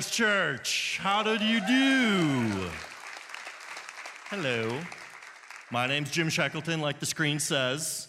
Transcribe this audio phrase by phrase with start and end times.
[0.00, 0.98] Church.
[1.02, 2.70] How did you do?
[4.30, 4.80] Hello.
[5.70, 8.08] My name's Jim Shekleton, like the screen says.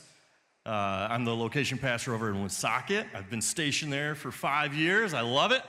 [0.66, 3.08] Uh, I'm the location pastor over in Woonsocket.
[3.14, 5.14] I've been stationed there for five years.
[5.14, 5.62] I love it.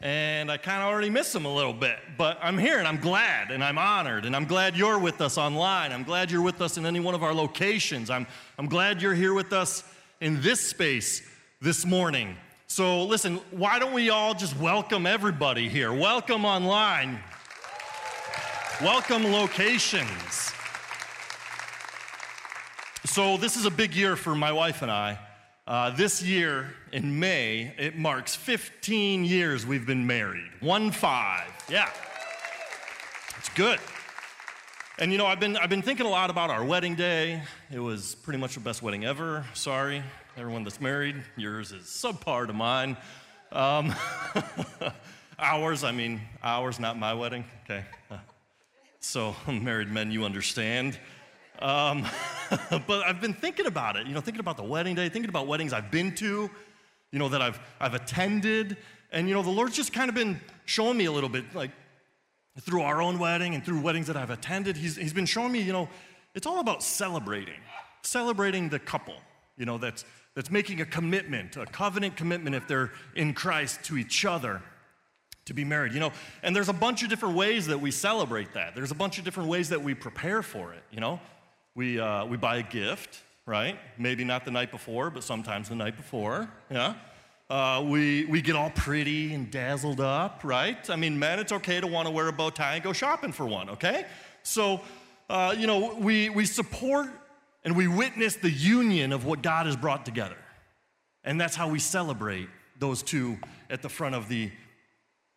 [0.00, 1.98] And I kind of already miss them a little bit.
[2.18, 4.26] But I'm here and I'm glad and I'm honored.
[4.26, 5.92] And I'm glad you're with us online.
[5.92, 8.10] I'm glad you're with us in any one of our locations.
[8.10, 8.26] I'm,
[8.58, 9.82] I'm glad you're here with us
[10.20, 11.22] in this space
[11.62, 12.36] this morning.
[12.70, 15.90] So, listen, why don't we all just welcome everybody here?
[15.90, 17.18] Welcome online.
[18.82, 20.52] Welcome locations.
[23.06, 25.18] So, this is a big year for my wife and I.
[25.66, 30.50] Uh, this year in May, it marks 15 years we've been married.
[30.60, 31.50] One five.
[31.70, 31.88] Yeah.
[33.38, 33.80] It's good.
[34.98, 37.42] And you know, I've been, I've been thinking a lot about our wedding day.
[37.72, 39.46] It was pretty much the best wedding ever.
[39.54, 40.02] Sorry,
[40.38, 41.16] everyone that's married.
[41.36, 42.96] Yours is subpar to mine.
[43.50, 43.92] Um,
[45.38, 47.44] ours, I mean, ours, not my wedding.
[47.64, 47.84] Okay.
[49.00, 50.96] So, married men, you understand.
[51.58, 52.06] Um,
[52.86, 55.48] but I've been thinking about it, you know, thinking about the wedding day, thinking about
[55.48, 56.48] weddings I've been to,
[57.10, 58.76] you know, that I've, I've attended.
[59.10, 61.72] And, you know, the Lord's just kind of been showing me a little bit, like,
[62.60, 65.60] through our own wedding and through weddings that I've attended, he's, he's been showing me,
[65.60, 65.88] you know,
[66.34, 67.60] it's all about celebrating,
[68.02, 69.16] celebrating the couple,
[69.56, 70.04] you know, that's,
[70.38, 74.62] that's making a commitment, a covenant commitment if they're in Christ to each other
[75.46, 76.12] to be married, you know.
[76.44, 78.76] And there's a bunch of different ways that we celebrate that.
[78.76, 81.18] There's a bunch of different ways that we prepare for it, you know.
[81.74, 83.80] We, uh, we buy a gift, right?
[83.98, 86.94] Maybe not the night before, but sometimes the night before, yeah.
[87.50, 90.88] Uh, we, we get all pretty and dazzled up, right?
[90.88, 93.32] I mean, men, it's okay to want to wear a bow tie and go shopping
[93.32, 94.06] for one, okay?
[94.44, 94.82] So,
[95.28, 97.08] uh, you know, we, we support
[97.68, 100.38] and we witness the union of what God has brought together.
[101.22, 102.48] And that's how we celebrate
[102.78, 103.36] those two
[103.68, 104.50] at the front of the,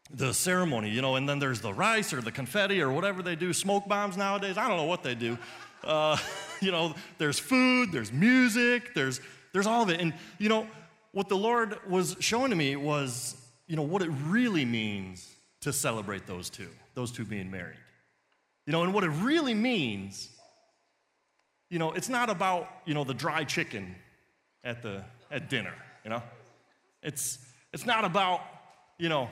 [0.09, 3.35] the ceremony, you know, and then there's the rice or the confetti or whatever they
[3.35, 4.57] do, smoke bombs nowadays.
[4.57, 5.37] I don't know what they do.
[5.83, 6.15] Uh,
[6.61, 9.19] you know, there's food, there's music, there's,
[9.51, 9.99] there's all of it.
[9.99, 10.67] And, you know,
[11.11, 13.35] what the Lord was showing to me was,
[13.67, 15.27] you know, what it really means
[15.59, 17.75] to celebrate those two, those two being married.
[18.65, 20.29] You know, and what it really means,
[21.71, 23.95] you know, it's not about, you know, the dry chicken
[24.63, 25.73] at the at dinner,
[26.03, 26.21] you know?
[27.01, 27.39] It's
[27.73, 28.41] it's not about,
[28.99, 29.29] you know,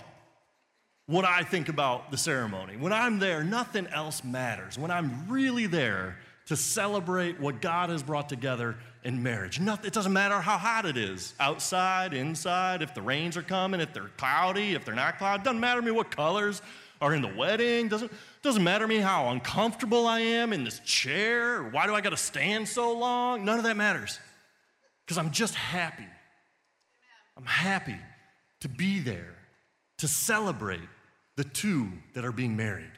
[1.05, 2.77] what I think about the ceremony.
[2.77, 4.79] When I'm there, nothing else matters.
[4.79, 9.59] When I'm really there to celebrate what God has brought together in marriage.
[9.59, 13.81] Nothing, it doesn't matter how hot it is, outside, inside, if the rains are coming,
[13.81, 15.43] if they're cloudy, if they're not cloudy.
[15.43, 16.63] Doesn't matter to me what colors
[17.01, 17.87] are in the wedding.
[17.87, 18.11] Doesn't,
[18.41, 21.63] doesn't matter to me how uncomfortable I am in this chair.
[21.63, 23.45] Why do I got to stand so long?
[23.45, 24.19] None of that matters
[25.05, 26.05] because I'm just happy.
[27.37, 27.97] I'm happy
[28.61, 29.35] to be there
[29.99, 30.87] to celebrate
[31.35, 32.91] the two that are being married.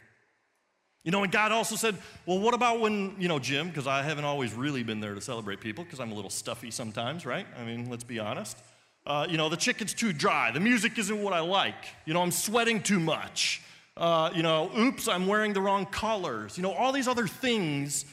[1.03, 4.03] You know, and God also said, well, what about when, you know, Jim, because I
[4.03, 7.47] haven't always really been there to celebrate people because I'm a little stuffy sometimes, right?
[7.59, 8.57] I mean, let's be honest.
[9.05, 10.51] Uh, you know, the chicken's too dry.
[10.51, 11.85] The music isn't what I like.
[12.05, 13.61] You know, I'm sweating too much.
[13.97, 16.57] Uh, you know, oops, I'm wearing the wrong colors.
[16.57, 18.05] You know, all these other things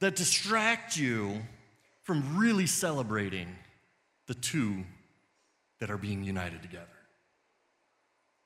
[0.00, 1.42] that distract you
[2.02, 3.48] from really celebrating
[4.26, 4.84] the two
[5.80, 6.86] that are being united together.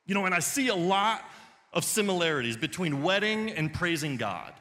[0.06, 1.22] You know, and I see a lot
[1.72, 4.52] of similarities between wedding and praising God.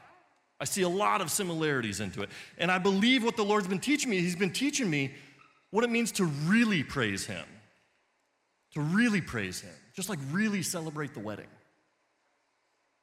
[0.60, 2.30] I see a lot of similarities into it.
[2.56, 5.12] And I believe what the Lord's been teaching me, He's been teaching me
[5.70, 7.44] what it means to really praise Him.
[8.74, 9.74] To really praise Him.
[9.94, 11.48] Just like really celebrate the wedding.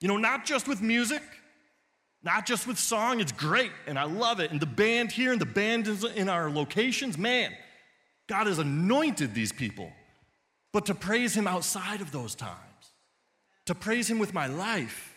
[0.02, 1.22] You know, not just with music,
[2.24, 4.52] not just with song, it's great and I love it.
[4.52, 7.52] And the band here and the band in our locations, man,
[8.28, 9.92] God has anointed these people.
[10.72, 12.70] But to praise Him outside of those times
[13.70, 15.16] to praise Him with my life.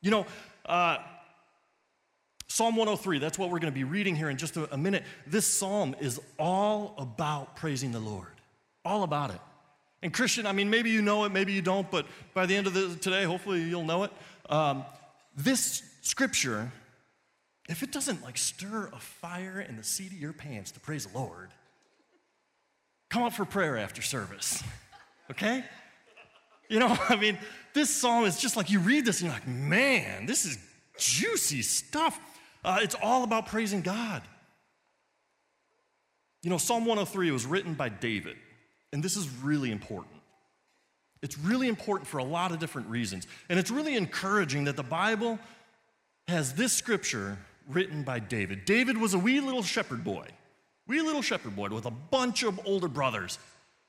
[0.00, 0.26] You know,
[0.64, 0.98] uh,
[2.46, 5.02] Psalm 103, that's what we're going to be reading here in just a, a minute.
[5.26, 8.40] This psalm is all about praising the Lord,
[8.84, 9.40] all about it.
[10.02, 12.66] And Christian, I mean, maybe you know it, maybe you don't, but by the end
[12.66, 14.12] of the, today, hopefully you'll know it.
[14.48, 14.84] Um,
[15.36, 16.72] this scripture,
[17.68, 21.06] if it doesn't like stir a fire in the seat of your pants to praise
[21.06, 21.50] the Lord,
[23.08, 24.62] come up for prayer after service,
[25.30, 25.64] okay?
[26.68, 27.38] You know, I mean,
[27.74, 30.58] this psalm is just like you read this and you're like, man, this is
[30.96, 32.18] juicy stuff.
[32.64, 34.22] Uh, it's all about praising God.
[36.42, 38.36] You know, Psalm 103 was written by David,
[38.92, 40.14] and this is really important.
[41.20, 43.26] It's really important for a lot of different reasons.
[43.48, 45.38] And it's really encouraging that the Bible
[46.28, 47.38] has this scripture
[47.68, 48.64] written by David.
[48.64, 50.26] David was a wee little shepherd boy,
[50.86, 53.38] wee little shepherd boy with a bunch of older brothers.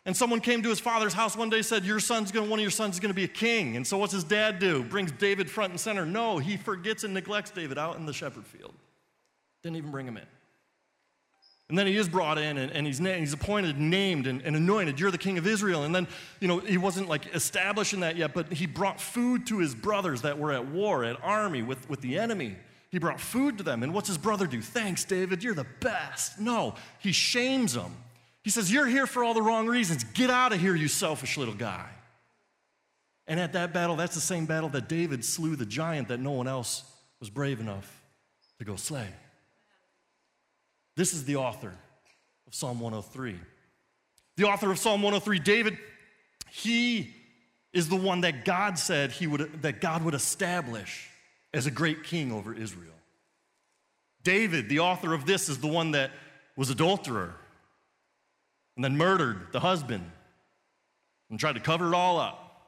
[0.05, 2.57] And someone came to his father's house one day and said, Your son's gonna, one
[2.57, 3.75] of your sons is gonna be a king.
[3.75, 4.83] And so what's his dad do?
[4.83, 6.05] Brings David front and center.
[6.05, 8.73] No, he forgets and neglects David out in the shepherd field.
[9.61, 10.25] Didn't even bring him in.
[11.69, 14.55] And then he is brought in and, and he's, na- he's appointed, named, and, and
[14.55, 14.99] anointed.
[14.99, 15.83] You're the king of Israel.
[15.83, 16.07] And then,
[16.39, 19.75] you know, he wasn't like established in that yet, but he brought food to his
[19.75, 22.55] brothers that were at war, at army with, with the enemy.
[22.89, 23.83] He brought food to them.
[23.83, 24.63] And what's his brother do?
[24.63, 25.43] Thanks, David.
[25.43, 26.39] You're the best.
[26.39, 27.95] No, he shames them.
[28.43, 30.03] He says, You're here for all the wrong reasons.
[30.03, 31.87] Get out of here, you selfish little guy.
[33.27, 36.31] And at that battle, that's the same battle that David slew the giant that no
[36.31, 36.83] one else
[37.19, 38.01] was brave enough
[38.57, 39.07] to go slay.
[40.99, 41.73] This is the author
[42.45, 43.39] of Psalm 103.
[44.35, 45.77] The author of Psalm 103, David,
[46.51, 47.13] he
[47.71, 51.09] is the one that God said he would, that God would establish
[51.53, 52.91] as a great king over Israel.
[54.23, 56.11] David, the author of this, is the one that
[56.57, 57.33] was adulterer
[58.75, 60.03] and then murdered the husband
[61.29, 62.67] and tried to cover it all up.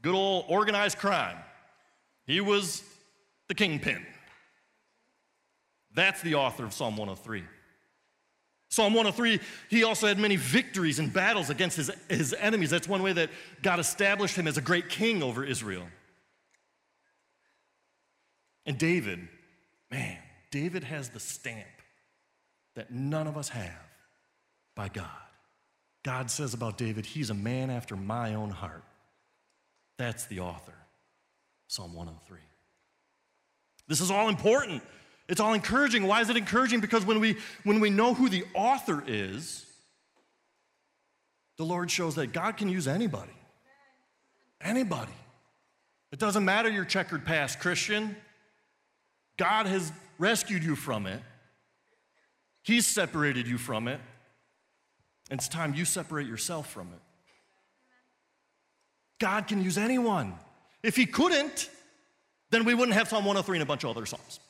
[0.00, 1.36] Good old organized crime.
[2.24, 2.82] He was
[3.46, 4.06] the kingpin.
[5.92, 7.44] That's the author of Psalm 103.
[8.70, 12.70] Psalm 103, he also had many victories and battles against his, his enemies.
[12.70, 13.30] That's one way that
[13.62, 15.86] God established him as a great king over Israel.
[18.66, 19.26] And David,
[19.90, 20.18] man,
[20.50, 21.64] David has the stamp
[22.76, 23.72] that none of us have
[24.76, 25.06] by God.
[26.04, 28.84] God says about David, he's a man after my own heart.
[29.96, 30.74] That's the author,
[31.66, 32.38] Psalm 103.
[33.88, 34.82] This is all important.
[35.28, 36.06] It's all encouraging.
[36.06, 36.80] Why is it encouraging?
[36.80, 39.66] Because when we, when we know who the author is,
[41.58, 43.32] the Lord shows that God can use anybody.
[44.60, 45.12] Anybody.
[46.12, 48.16] It doesn't matter your checkered past, Christian.
[49.36, 51.20] God has rescued you from it,
[52.62, 54.00] He's separated you from it.
[55.30, 57.00] It's time you separate yourself from it.
[59.20, 60.34] God can use anyone.
[60.82, 61.68] If He couldn't,
[62.50, 64.40] then we wouldn't have Psalm 103 and a bunch of other Psalms.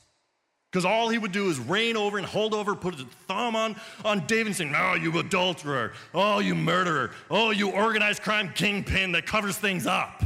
[0.71, 3.77] Because all he would do is reign over and hold over, put his thumb on,
[4.05, 5.93] on David and say, Oh, you adulterer.
[6.13, 7.11] Oh, you murderer.
[7.31, 10.23] Oh, you organized crime kingpin that covers things up.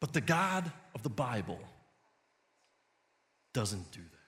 [0.00, 1.58] But the God of the Bible
[3.52, 4.18] doesn't do that.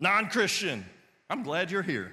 [0.00, 0.84] Non Christian,
[1.28, 2.12] I'm glad you're here.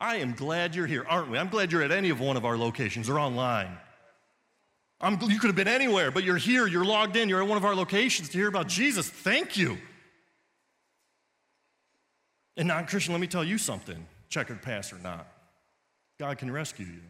[0.00, 1.38] I am glad you're here, aren't we?
[1.38, 3.76] I'm glad you're at any of one of our locations or online.
[5.00, 7.56] I'm, you could have been anywhere, but you're here, you're logged in, you're at one
[7.56, 9.08] of our locations to hear about Jesus.
[9.08, 9.78] Thank you.
[12.56, 15.28] And non Christian, let me tell you something, checkered past or not.
[16.18, 17.00] God can rescue you.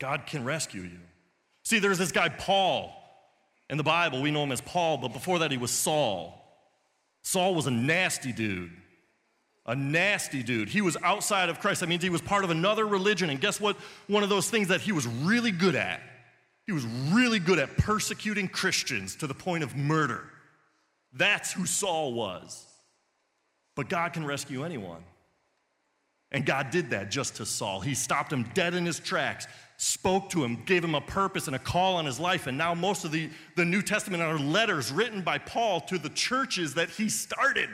[0.00, 0.98] God can rescue you.
[1.62, 2.92] See, there's this guy, Paul,
[3.68, 4.20] in the Bible.
[4.20, 6.36] We know him as Paul, but before that, he was Saul.
[7.22, 8.72] Saul was a nasty dude.
[9.70, 10.68] A nasty dude.
[10.68, 11.78] He was outside of Christ.
[11.78, 13.30] That means he was part of another religion.
[13.30, 13.76] And guess what?
[14.08, 16.00] One of those things that he was really good at.
[16.66, 20.24] He was really good at persecuting Christians to the point of murder.
[21.12, 22.66] That's who Saul was.
[23.76, 25.04] But God can rescue anyone.
[26.32, 27.78] And God did that just to Saul.
[27.80, 29.46] He stopped him dead in his tracks,
[29.76, 32.48] spoke to him, gave him a purpose and a call on his life.
[32.48, 36.08] And now most of the, the New Testament are letters written by Paul to the
[36.08, 37.68] churches that he started.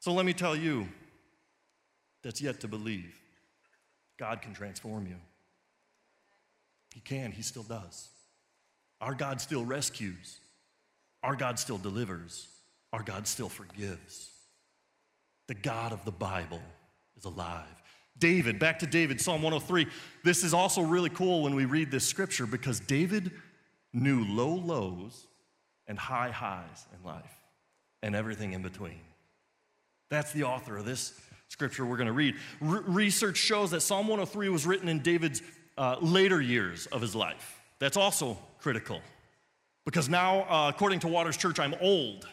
[0.00, 0.88] So let me tell you
[2.22, 3.14] that's yet to believe
[4.18, 5.16] God can transform you.
[6.94, 8.08] He can, He still does.
[9.00, 10.40] Our God still rescues,
[11.22, 12.48] our God still delivers,
[12.92, 14.30] our God still forgives.
[15.48, 16.62] The God of the Bible
[17.16, 17.66] is alive.
[18.18, 19.86] David, back to David, Psalm 103.
[20.22, 23.32] This is also really cool when we read this scripture because David
[23.92, 25.26] knew low lows
[25.88, 27.34] and high highs in life
[28.02, 29.00] and everything in between.
[30.10, 32.36] That's the author of this scripture we're going to read.
[32.60, 35.40] research shows that Psalm 103 was written in David's
[35.78, 37.60] uh, later years of his life.
[37.78, 39.00] That's also critical
[39.84, 42.28] because now, uh, according to Waters Church, I'm old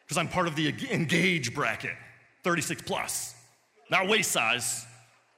[0.00, 1.94] because I'm part of the engage bracket,
[2.44, 3.34] 36 plus.
[3.90, 4.84] Not waist size,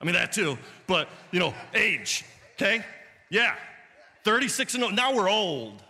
[0.01, 2.85] I mean that too, but you know, age, okay?
[3.31, 3.55] Yeah,
[4.25, 4.95] 36 and old.
[4.95, 5.83] Now we're old.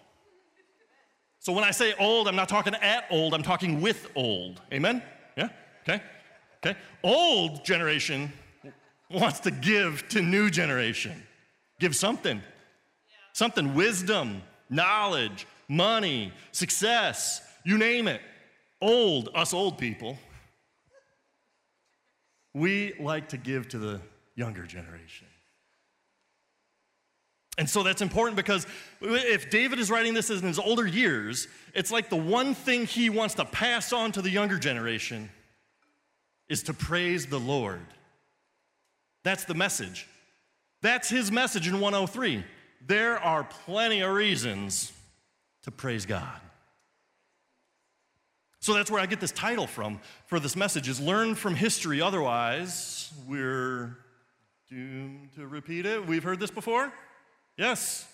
[1.41, 4.61] So when I say old, I'm not talking at old, I'm talking with old.
[4.73, 5.03] Amen?
[5.37, 5.49] Yeah?
[5.89, 6.03] Okay?
[6.65, 6.79] Okay?
[7.03, 8.33] Old generation
[9.11, 11.23] wants to give to new generation.
[11.81, 12.43] Give something.
[13.33, 18.21] Something, wisdom, knowledge, money, success, you name it.
[18.81, 20.19] Old, us old people,
[22.55, 24.01] we like to give to the
[24.35, 25.27] younger generation.
[27.59, 28.67] And so that's important because
[29.01, 33.11] if David is writing this in his older years, it's like the one thing he
[33.11, 35.29] wants to pass on to the younger generation
[36.49, 37.87] is to praise the Lord.
[39.25, 40.07] That's the message.
[40.81, 42.45] That's his message in 103.
[42.87, 44.93] There are plenty of reasons
[45.65, 46.41] to praise God.
[48.61, 52.01] So that's where I get this title from for this message is learn from history
[52.01, 53.97] otherwise we're
[54.69, 56.07] doomed to repeat it.
[56.07, 56.93] We've heard this before?
[57.57, 58.07] Yes.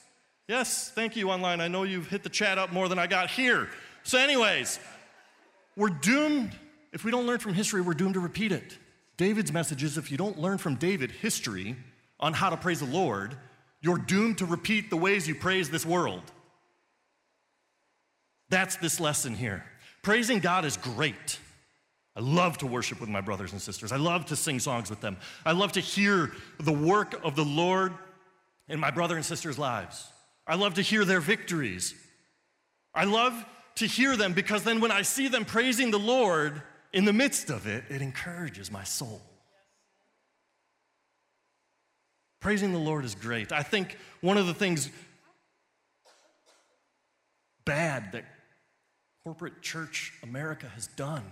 [0.48, 1.60] Yes, thank you online.
[1.60, 3.68] I know you've hit the chat up more than I got here.
[4.02, 4.78] So anyways,
[5.76, 6.52] we're doomed
[6.94, 8.78] if we don't learn from history, we're doomed to repeat it.
[9.16, 11.76] David's message is if you don't learn from David history
[12.20, 13.36] on how to praise the Lord,
[13.82, 16.22] you're doomed to repeat the ways you praise this world.
[18.48, 19.64] That's this lesson here.
[20.02, 21.38] Praising God is great.
[22.16, 23.90] I love to worship with my brothers and sisters.
[23.90, 25.16] I love to sing songs with them.
[25.44, 27.92] I love to hear the work of the Lord
[28.68, 30.06] in my brother and sister's lives.
[30.46, 31.92] I love to hear their victories.
[32.94, 33.44] I love
[33.76, 36.62] to hear them because then when I see them praising the Lord
[36.94, 39.20] in the midst of it, it encourages my soul.
[42.40, 43.50] Praising the Lord is great.
[43.50, 44.88] I think one of the things
[47.64, 48.24] bad that
[49.24, 51.24] corporate church America has done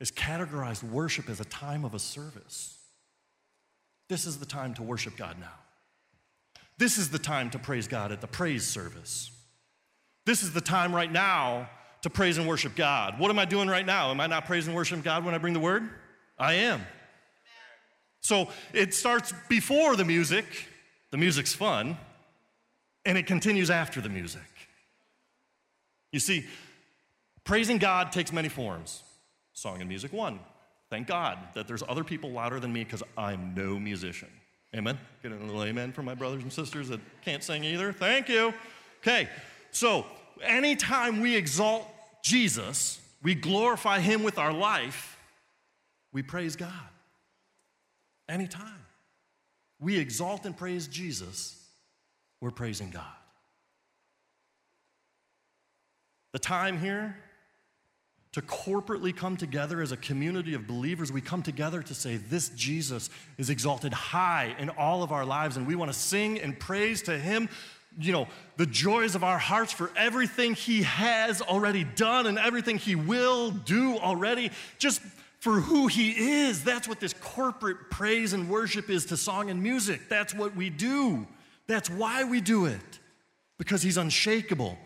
[0.00, 2.78] is categorized worship as a time of a service.
[4.08, 5.58] This is the time to worship God now.
[6.78, 9.32] This is the time to praise God at the praise service.
[10.24, 11.68] This is the time right now
[12.02, 13.18] to praise and worship God.
[13.18, 14.10] What am I doing right now?
[14.10, 15.88] Am I not praising and worshiping God when I bring the word?
[16.38, 16.82] I am.
[18.20, 20.44] So it starts before the music,
[21.10, 21.96] the music's fun,
[23.04, 24.42] and it continues after the music.
[26.12, 26.46] You see,
[27.44, 29.02] praising God takes many forms.
[29.52, 30.40] Song and music, one.
[30.90, 34.28] Thank God that there's other people louder than me because I'm no musician.
[34.74, 34.98] Amen?
[35.22, 37.92] Get a little amen from my brothers and sisters that can't sing either.
[37.92, 38.52] Thank you.
[39.00, 39.28] Okay,
[39.70, 40.06] so
[40.42, 41.86] anytime we exalt
[42.22, 45.16] Jesus, we glorify Him with our life,
[46.12, 46.72] we praise God.
[48.28, 48.84] Anytime
[49.80, 51.56] we exalt and praise Jesus,
[52.40, 53.04] we're praising God.
[56.32, 57.16] The time here
[58.32, 61.10] to corporately come together as a community of believers.
[61.10, 65.56] We come together to say, This Jesus is exalted high in all of our lives,
[65.56, 67.48] and we want to sing and praise to Him.
[67.98, 72.78] You know, the joys of our hearts for everything He has already done and everything
[72.78, 75.00] He will do already, just
[75.40, 76.62] for who He is.
[76.62, 80.02] That's what this corporate praise and worship is to song and music.
[80.08, 81.26] That's what we do.
[81.66, 82.98] That's why we do it,
[83.58, 84.78] because He's unshakable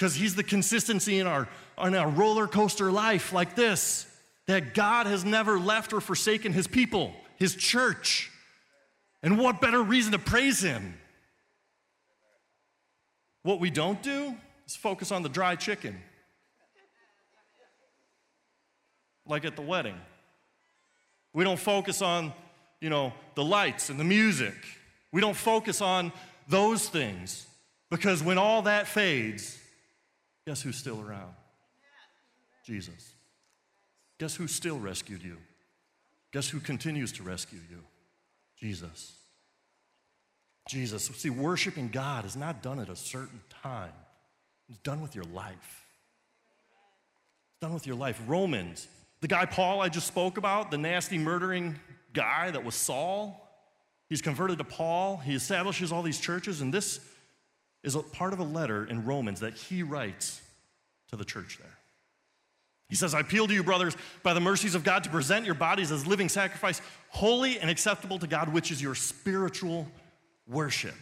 [0.00, 1.46] because He's the consistency in our,
[1.84, 4.06] in our roller coaster life like this
[4.46, 8.30] that God has never left or forsaken His people, His church.
[9.22, 10.94] And what better reason to praise Him?
[13.42, 14.34] What we don't do
[14.66, 15.96] is focus on the dry chicken,
[19.26, 19.96] like at the wedding.
[21.32, 22.32] We don't focus on,
[22.80, 24.54] you know, the lights and the music.
[25.12, 26.12] We don't focus on
[26.48, 27.46] those things
[27.90, 29.60] because when all that fades,
[30.50, 31.32] Guess who's still around?
[32.64, 33.12] Jesus.
[34.18, 35.36] Guess who still rescued you?
[36.32, 37.84] Guess who continues to rescue you?
[38.58, 39.12] Jesus.
[40.68, 41.04] Jesus.
[41.06, 43.92] See, worshiping God is not done at a certain time,
[44.68, 45.86] it's done with your life.
[47.52, 48.20] It's done with your life.
[48.26, 48.88] Romans,
[49.20, 51.78] the guy Paul I just spoke about, the nasty murdering
[52.12, 53.48] guy that was Saul,
[54.08, 55.18] he's converted to Paul.
[55.18, 57.00] He establishes all these churches, and this
[57.82, 60.40] is a part of a letter in Romans that he writes
[61.08, 61.78] to the church there.
[62.88, 65.54] He says, I appeal to you, brothers, by the mercies of God, to present your
[65.54, 69.86] bodies as living sacrifice, holy and acceptable to God, which is your spiritual
[70.50, 70.94] worship.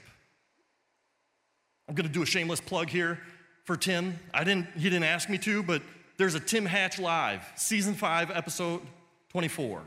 [1.89, 3.19] I'm going to do a shameless plug here
[3.65, 4.19] for Tim.
[4.33, 5.83] I didn't, he didn't ask me to, but
[6.19, 8.83] there's a Tim Hatch Live, season five, episode
[9.31, 9.83] 24,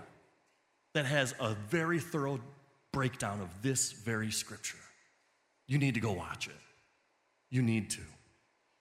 [0.94, 2.40] that has a very thorough
[2.92, 4.78] breakdown of this very scripture.
[5.68, 6.54] You need to go watch it.
[7.50, 8.02] You need to.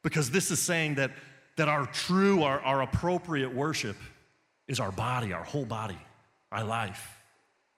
[0.02, 1.10] Because this is saying that,
[1.56, 3.96] that our true, our, our appropriate worship
[4.66, 5.98] is our body, our whole body,
[6.50, 7.20] our life.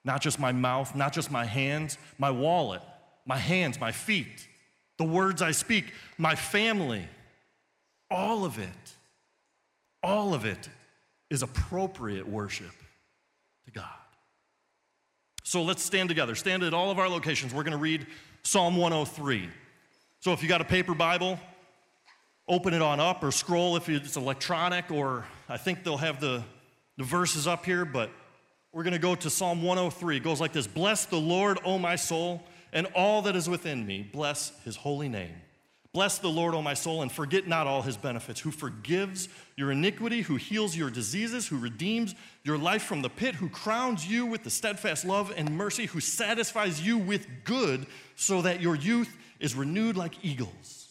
[0.05, 2.83] Not just my mouth, not just my hands, my wallet,
[3.27, 4.49] my hands, my feet,
[4.99, 7.07] the words I speak, my family.
[8.11, 8.95] All of it,
[10.03, 10.69] all of it
[11.31, 12.73] is appropriate worship
[13.65, 13.87] to God.
[15.45, 16.35] So let's stand together.
[16.35, 17.55] Stand at all of our locations.
[17.55, 18.07] We're going to read
[18.43, 19.49] Psalm 103.
[20.21, 21.39] So if you got a paper Bible,
[22.49, 26.43] open it on up or scroll if it's electronic, or I think they'll have the,
[26.97, 28.11] the verses up here, but
[28.73, 30.17] we're going to go to Psalm 103.
[30.17, 33.87] It goes like this Bless the Lord, O my soul, and all that is within
[33.87, 34.09] me.
[34.13, 35.35] Bless his holy name.
[35.93, 39.71] Bless the Lord, O my soul, and forget not all his benefits, who forgives your
[39.71, 42.15] iniquity, who heals your diseases, who redeems
[42.45, 46.01] your life from the pit, who crowns you with the steadfast love and mercy, who
[46.01, 47.87] satisfies you with good,
[48.17, 50.89] so that your youth is renewed like eagles.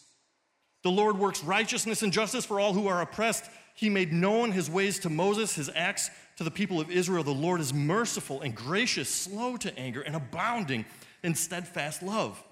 [0.84, 3.50] The Lord works righteousness and justice for all who are oppressed.
[3.74, 7.24] He made known his ways to Moses, his acts to the people of Israel.
[7.24, 10.84] The Lord is merciful and gracious, slow to anger, and abounding
[11.22, 12.42] in steadfast love.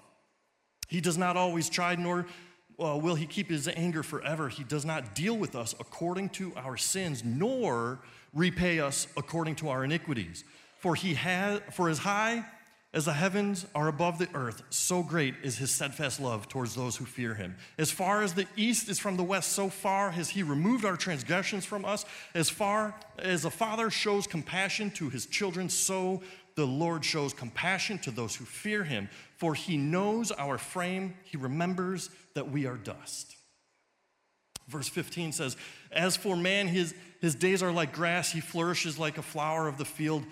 [0.87, 2.25] He does not always chide, nor
[2.79, 4.49] uh, will he keep his anger forever.
[4.49, 7.99] He does not deal with us according to our sins, nor
[8.33, 10.43] repay us according to our iniquities.
[10.79, 12.45] For he has, for as high
[12.93, 16.97] as the heavens are above the earth, so great is his steadfast love towards those
[16.97, 17.55] who fear him.
[17.77, 20.97] As far as the east is from the west, so far has he removed our
[20.97, 22.03] transgressions from us.
[22.33, 26.21] As far as a father shows compassion to his children, so
[26.55, 29.09] the Lord shows compassion to those who fear him.
[29.37, 33.35] For he knows our frame, he remembers that we are dust.
[34.67, 35.57] Verse 15 says,
[35.91, 39.77] As for man, his, his days are like grass, he flourishes like a flower of
[39.77, 40.23] the field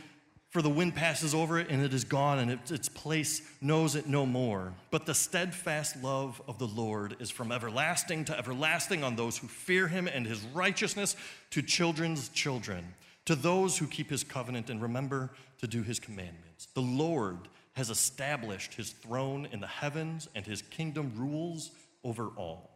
[0.49, 3.95] for the wind passes over it and it is gone, and it, its place knows
[3.95, 4.73] it no more.
[4.89, 9.47] But the steadfast love of the Lord is from everlasting to everlasting on those who
[9.47, 11.15] fear him, and his righteousness
[11.51, 12.95] to children's children,
[13.25, 16.67] to those who keep his covenant and remember to do his commandments.
[16.73, 21.71] The Lord has established his throne in the heavens, and his kingdom rules
[22.03, 22.69] over all.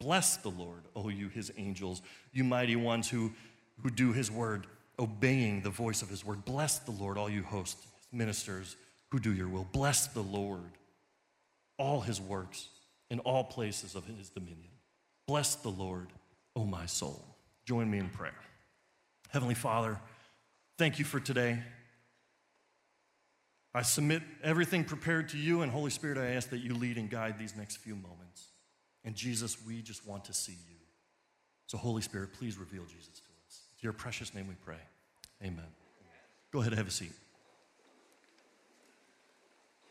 [0.00, 2.02] Bless the Lord, O you his angels,
[2.32, 3.32] you mighty ones who,
[3.82, 4.66] who do his word
[4.98, 6.44] obeying the voice of his word.
[6.44, 7.78] Bless the Lord, all you host
[8.12, 8.76] ministers
[9.10, 9.66] who do your will.
[9.72, 10.70] Bless the Lord,
[11.78, 12.68] all his works
[13.10, 14.70] in all places of his dominion.
[15.26, 16.08] Bless the Lord,
[16.56, 17.24] O my soul.
[17.64, 18.34] Join me in prayer.
[19.30, 19.98] Heavenly Father,
[20.78, 21.62] thank you for today.
[23.74, 27.10] I submit everything prepared to you, and Holy Spirit, I ask that you lead and
[27.10, 28.50] guide these next few moments.
[29.04, 30.76] And Jesus, we just want to see you.
[31.66, 34.78] So, Holy Spirit, please reveal Jesus to us To your precious name we pray.
[35.42, 35.66] Amen.
[36.52, 37.12] Go ahead and have a seat.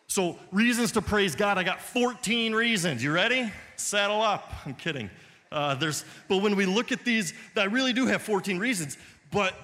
[0.08, 1.58] So, reasons to praise God.
[1.58, 3.04] I got 14 reasons.
[3.04, 3.52] You ready?
[3.76, 4.54] Saddle up.
[4.66, 5.10] I'm kidding.
[5.52, 8.98] Uh, there's, but when we look at these, I really do have 14 reasons.
[9.30, 9.56] But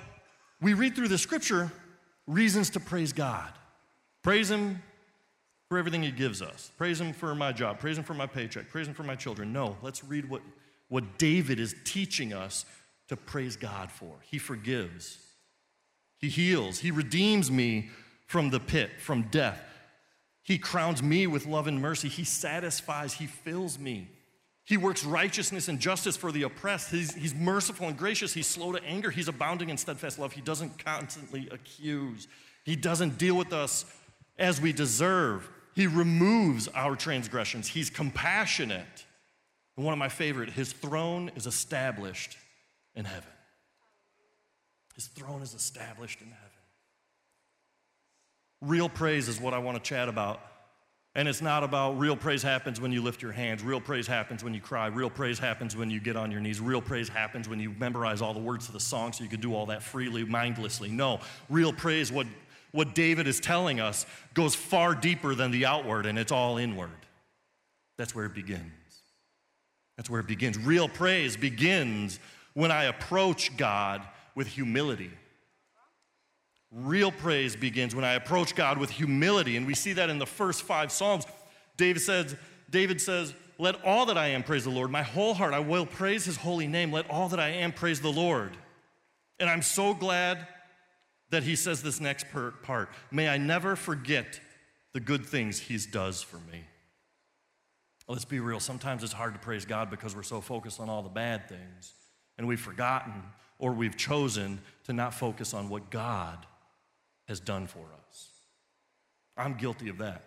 [0.60, 1.72] we read through the scripture,
[2.28, 3.54] reasons to praise God.
[4.24, 4.82] Praise Him
[5.68, 6.72] for everything He gives us.
[6.78, 7.80] Praise Him for my job.
[7.80, 8.70] Praise Him for my paycheck.
[8.70, 9.54] Praise Him for my children.
[9.54, 10.42] No, let's read what,
[10.90, 12.66] what David is teaching us
[13.08, 14.16] to praise God for.
[14.24, 15.20] He forgives,
[16.18, 17.90] He heals, He redeems me
[18.26, 19.62] from the pit, from death.
[20.44, 22.08] He crowns me with love and mercy.
[22.10, 24.10] He satisfies, He fills me.
[24.66, 26.92] He works righteousness and justice for the oppressed.
[26.92, 28.36] He's, he's, merciful and gracious.
[28.36, 29.10] He's slow to anger.
[29.10, 30.34] He's abounding in steadfast love.
[30.34, 32.28] He doesn't constantly accuse.
[32.66, 33.86] He doesn't deal with us
[34.40, 35.48] as we deserve.
[35.76, 37.68] He removes our transgressions.
[37.68, 39.06] He's compassionate.
[39.78, 42.38] And one of my favorite, his throne is established
[42.96, 43.30] in heaven.
[44.96, 46.46] His throne is established in heaven.
[48.62, 50.42] Real praise is what I want to chat about.
[51.16, 53.64] And it's not about real praise happens when you lift your hands.
[53.64, 54.88] Real praise happens when you cry.
[54.88, 56.62] Real praise happens when you get on your knees.
[56.62, 59.40] Real praise happens when you memorize all the words of the song so you can
[59.40, 60.90] do all that freely, mindlessly.
[60.90, 62.28] No, real praise, what,
[62.72, 66.92] what David is telling us, goes far deeper than the outward and it's all inward.
[67.98, 68.72] That's where it begins.
[69.98, 70.58] That's where it begins.
[70.58, 72.20] Real praise begins
[72.54, 74.02] when I approach God
[74.36, 75.12] with humility.
[76.72, 79.58] Real praise begins when I approach God with humility.
[79.58, 81.26] And we see that in the first five Psalms.
[81.78, 82.36] David says,
[82.70, 84.92] David says, Let all that I am praise the Lord.
[84.92, 86.92] My whole heart, I will praise his holy name.
[86.92, 88.56] Let all that I am praise the Lord.
[89.40, 90.48] And I'm so glad
[91.30, 92.26] that he says this next
[92.64, 92.90] part.
[93.12, 94.40] May I never forget
[94.94, 96.64] the good things he does for me.
[98.08, 98.60] Let's be real.
[98.60, 101.94] Sometimes it's hard to praise God because we're so focused on all the bad things
[102.38, 103.14] and we've forgotten
[103.60, 106.46] or we've chosen to not focus on what God
[107.28, 108.30] has done for us.
[109.38, 110.24] I'm guilty of that.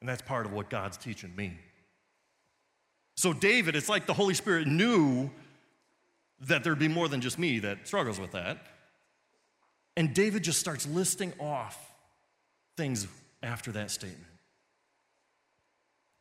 [0.00, 1.58] And that's part of what God's teaching me.
[3.16, 5.30] So, David, it's like the Holy Spirit knew
[6.40, 8.66] that there'd be more than just me that struggles with that.
[9.96, 11.92] And David just starts listing off
[12.76, 13.06] things
[13.42, 14.26] after that statement.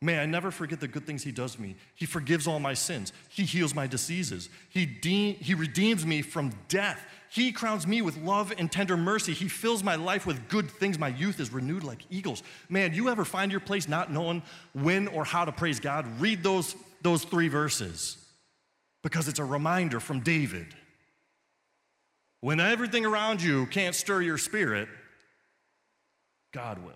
[0.02, 1.76] May I never forget the good things He does me.
[1.94, 3.12] He forgives all my sins.
[3.28, 4.50] He heals my diseases.
[4.70, 7.06] He, de- he redeems me from death.
[7.30, 9.34] He crowns me with love and tender mercy.
[9.34, 10.98] He fills my life with good things.
[10.98, 12.44] My youth is renewed like eagles.
[12.70, 14.42] Man, you ever find your place not knowing
[14.74, 16.08] when or how to praise God?
[16.20, 18.26] Read those, those three verses
[19.04, 20.68] because it's a reminder from David.
[22.42, 24.88] When everything around you can't stir your spirit,
[26.54, 26.94] God will.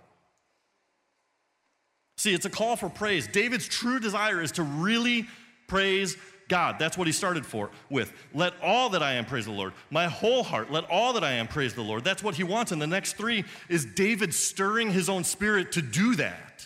[2.17, 3.27] See, it's a call for praise.
[3.27, 5.27] David's true desire is to really
[5.67, 6.15] praise
[6.47, 6.77] God.
[6.79, 8.13] That's what he started for with.
[8.33, 9.73] Let all that I am praise the Lord.
[9.89, 12.03] My whole heart, let all that I am praise the Lord.
[12.03, 12.71] That's what he wants.
[12.71, 16.65] And the next three is David stirring his own spirit to do that.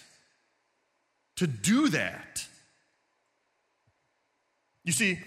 [1.37, 2.45] To do that.
[4.83, 5.19] You see,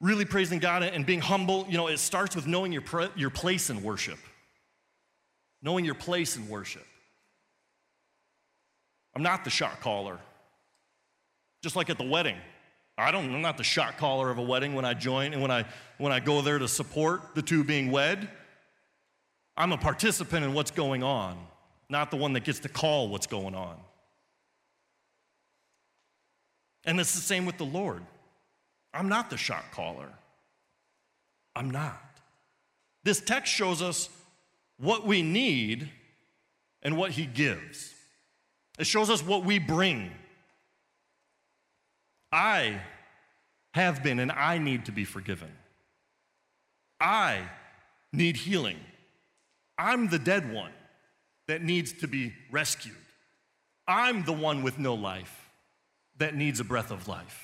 [0.00, 2.82] really praising God and being humble, you know, it starts with knowing your,
[3.16, 4.18] your place in worship.
[5.62, 6.86] Knowing your place in worship.
[9.14, 10.18] I'm not the shot caller.
[11.62, 12.36] Just like at the wedding.
[12.96, 15.50] I don't, I'm not the shot caller of a wedding when I join and when
[15.50, 15.64] I,
[15.98, 18.28] when I go there to support the two being wed.
[19.56, 21.38] I'm a participant in what's going on,
[21.88, 23.76] not the one that gets to call what's going on.
[26.84, 28.02] And it's the same with the Lord.
[28.94, 30.08] I'm not the shot caller.
[31.56, 32.00] I'm not.
[33.02, 34.08] This text shows us
[34.78, 35.90] what we need
[36.82, 37.92] and what He gives.
[38.78, 40.10] It shows us what we bring.
[42.32, 42.80] I
[43.72, 45.50] have been and I need to be forgiven.
[47.00, 47.42] I
[48.12, 48.78] need healing.
[49.76, 50.72] I'm the dead one
[51.48, 52.94] that needs to be rescued.
[53.86, 55.50] I'm the one with no life
[56.18, 57.43] that needs a breath of life.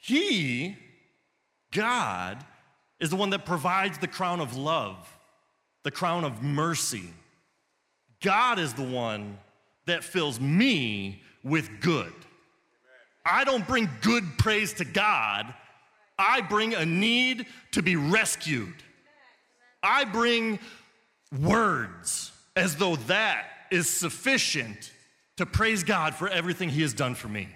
[0.00, 0.76] He,
[1.72, 2.44] God,
[2.98, 4.96] is the one that provides the crown of love,
[5.84, 7.04] the crown of mercy.
[8.22, 9.38] God is the one
[9.86, 12.12] that fills me with good.
[13.24, 15.54] I don't bring good praise to God,
[16.18, 18.74] I bring a need to be rescued.
[19.82, 20.58] I bring
[21.40, 24.92] words as though that is sufficient
[25.38, 27.48] to praise God for everything He has done for me.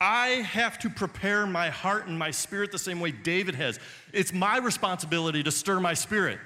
[0.00, 3.78] I have to prepare my heart and my spirit the same way David has.
[4.12, 6.38] It's my responsibility to stir my spirit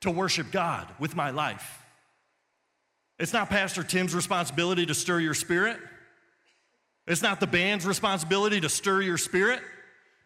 [0.00, 1.82] to worship God with my life.
[3.18, 5.78] It's not Pastor Tim's responsibility to stir your spirit.
[7.06, 9.60] It's not the band's responsibility to stir your spirit.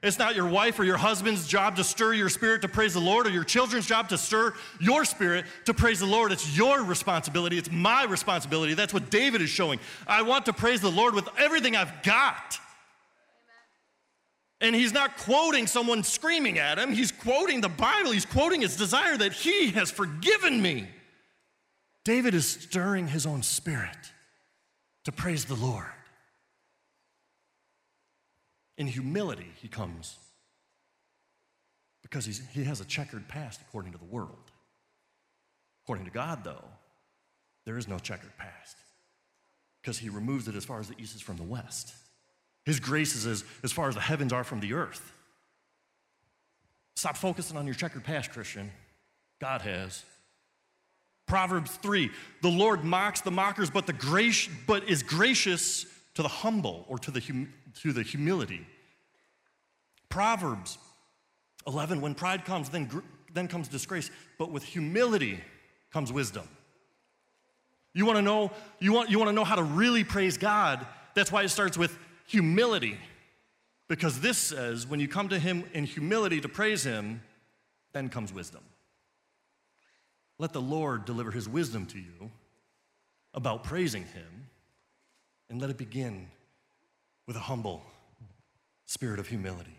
[0.01, 3.01] It's not your wife or your husband's job to stir your spirit to praise the
[3.01, 6.31] Lord or your children's job to stir your spirit to praise the Lord.
[6.31, 7.59] It's your responsibility.
[7.59, 8.75] It's my responsibility.
[8.75, 9.81] That's what David is showing.
[10.07, 12.61] I want to praise the Lord with everything I've got.
[14.61, 16.93] And he's not quoting someone screaming at him.
[16.93, 18.13] He's quoting the Bible.
[18.13, 20.89] He's quoting his desire that he has forgiven me.
[22.05, 23.97] David is stirring his own spirit
[25.05, 25.87] to praise the Lord.
[28.79, 30.17] In humility, he comes
[32.01, 34.53] because he has a checkered past according to the world.
[35.85, 36.65] According to God, though,
[37.67, 38.77] there is no checkered past
[39.83, 41.93] because he removes it as far as the east is from the west.
[42.65, 45.13] His grace is as, as far as the heavens are from the earth.
[46.97, 48.71] Stop focusing on your checkered past, Christian.
[49.41, 50.05] God has.
[51.27, 52.11] Proverbs 3
[52.43, 56.99] The Lord mocks the mockers, but, the grace, but is gracious to the humble or
[56.99, 57.53] to the, hum,
[57.83, 58.67] to the humility.
[60.09, 60.79] Proverbs
[61.67, 62.91] 11 When pride comes, then,
[63.33, 65.41] then comes disgrace, but with humility
[65.93, 66.49] comes wisdom.
[67.95, 70.87] You want to know you want you want to know how to really praise God?
[71.15, 72.99] That's why it starts with humility.
[73.89, 77.23] Because this says when you come to him in humility to praise him,
[77.93, 78.61] then comes wisdom.
[80.39, 82.31] Let the Lord deliver his wisdom to you
[83.35, 84.49] about praising him
[85.51, 86.29] and let it begin
[87.29, 87.83] with a humble
[88.87, 89.79] spirit of humility.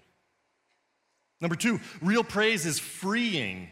[1.41, 3.67] Number two, real praise is freeing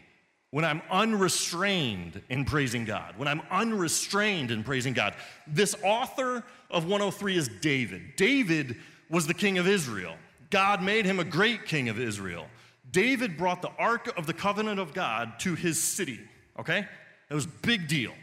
[0.50, 3.14] when I'm unrestrained in praising God.
[3.16, 5.14] When I'm unrestrained in praising God.
[5.46, 8.16] This author of 103 is David.
[8.16, 8.76] David
[9.08, 10.16] was the king of Israel.
[10.50, 12.46] God made him a great king of Israel.
[12.90, 16.18] David brought the Ark of the Covenant of God to his city,
[16.58, 16.86] okay?
[17.30, 18.14] It was big deal.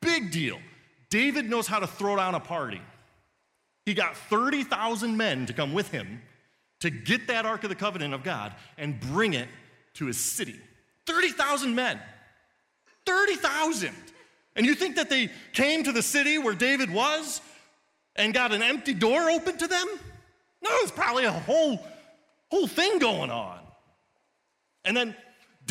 [0.00, 0.58] Big deal.
[1.10, 2.80] David knows how to throw down a party.
[3.86, 6.20] He got 30,000 men to come with him
[6.80, 9.48] to get that Ark of the Covenant of God and bring it
[9.94, 10.60] to his city.
[11.06, 12.00] 30,000 men.
[13.06, 13.94] 30,000.
[14.56, 17.40] And you think that they came to the city where David was
[18.16, 19.86] and got an empty door open to them?
[20.62, 21.80] No, it's probably a whole,
[22.50, 23.60] whole thing going on.
[24.84, 25.14] And then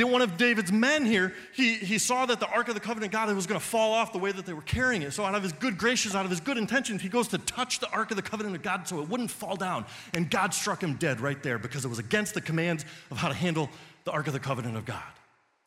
[0.03, 3.33] one of David's men here, he, he saw that the Ark of the Covenant God
[3.33, 5.11] was going to fall off the way that they were carrying it.
[5.11, 7.79] So, out of his good gracious, out of his good intentions, he goes to touch
[7.79, 9.85] the Ark of the Covenant of God so it wouldn't fall down.
[10.13, 13.29] And God struck him dead right there because it was against the commands of how
[13.29, 13.69] to handle
[14.03, 15.01] the Ark of the Covenant of God.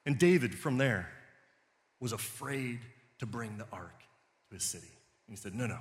[0.05, 1.09] And David, from there,
[1.99, 2.81] was afraid
[3.21, 4.03] to bring the Ark
[4.51, 4.93] to his city.
[5.27, 5.79] And he said, No, no,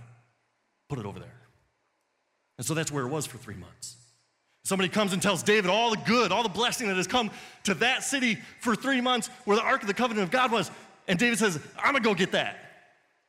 [0.87, 1.41] put it over there.
[2.57, 3.97] And so that's where it was for three months.
[4.67, 7.31] Somebody comes and tells David all the good, all the blessing that has come
[7.63, 10.69] to that city for three months where the Ark of the Covenant of God was.
[11.07, 12.57] And David says, I'm gonna go get that.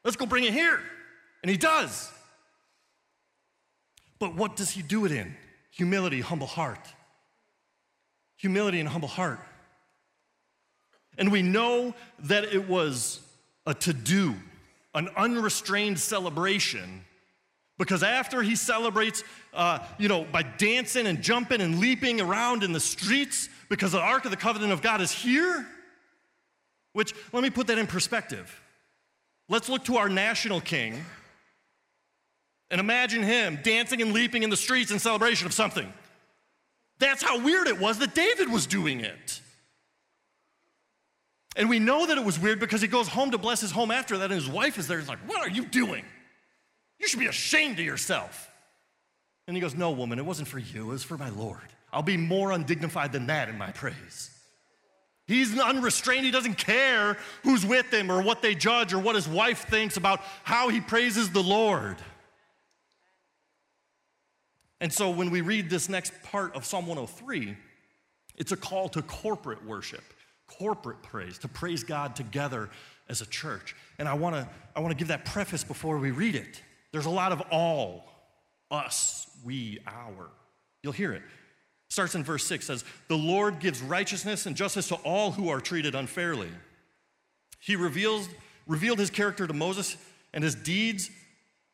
[0.02, 0.80] Let's go bring it here.
[1.44, 2.10] And he does.
[4.18, 5.36] But what does he do it in?
[5.70, 6.84] Humility, humble heart.
[8.38, 9.38] Humility and humble heart.
[11.18, 13.20] And we know that it was
[13.64, 14.34] a to do,
[14.92, 17.04] an unrestrained celebration,
[17.78, 19.22] because after he celebrates,
[19.54, 24.00] uh, you know, by dancing and jumping and leaping around in the streets, because the
[24.00, 25.66] Ark of the Covenant of God is here,
[26.92, 28.60] which, let me put that in perspective.
[29.48, 31.04] Let's look to our national king
[32.70, 35.90] and imagine him dancing and leaping in the streets in celebration of something.
[36.98, 39.40] That's how weird it was that David was doing it.
[41.56, 43.90] And we know that it was weird because he goes home to bless his home
[43.90, 44.98] after that, and his wife is there.
[44.98, 46.04] He's like, What are you doing?
[46.98, 48.50] You should be ashamed of yourself.
[49.46, 51.60] And he goes, No, woman, it wasn't for you, it was for my Lord.
[51.92, 54.30] I'll be more undignified than that in my praise.
[55.26, 56.24] He's unrestrained.
[56.24, 59.98] He doesn't care who's with him or what they judge or what his wife thinks
[59.98, 61.96] about how he praises the Lord.
[64.80, 67.56] And so when we read this next part of Psalm 103,
[68.36, 70.04] it's a call to corporate worship,
[70.46, 72.70] corporate praise, to praise God together
[73.08, 73.74] as a church.
[73.98, 76.62] And I want to I want to give that preface before we read it.
[76.92, 78.10] There's a lot of all,
[78.70, 80.30] us, we, our.
[80.82, 81.22] You'll hear it.
[81.90, 85.60] Starts in verse 6 says, "The Lord gives righteousness and justice to all who are
[85.60, 86.50] treated unfairly.
[87.60, 88.28] He reveals
[88.66, 89.96] revealed his character to Moses
[90.34, 91.10] and his deeds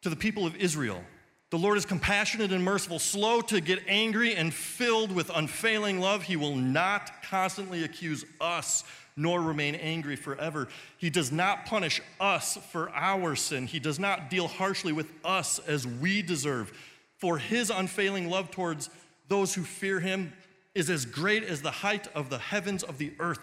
[0.03, 1.05] to the people of Israel."
[1.50, 6.24] The Lord is compassionate and merciful, slow to get angry, and filled with unfailing love.
[6.24, 8.83] He will not constantly accuse us,
[9.16, 10.68] nor remain angry forever.
[10.98, 13.66] He does not punish us for our sin.
[13.66, 16.72] He does not deal harshly with us as we deserve.
[17.18, 18.90] For his unfailing love towards
[19.29, 20.33] those who fear him
[20.74, 23.38] is as great as the height of the heavens of the earth.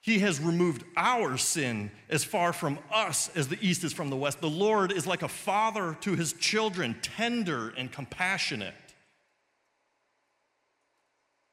[0.00, 4.16] He has removed our sin as far from us as the east is from the
[4.16, 4.40] west.
[4.40, 8.74] The Lord is like a father to his children, tender and compassionate.